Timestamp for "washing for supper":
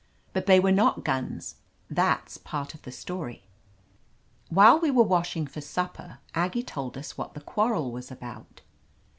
5.03-6.17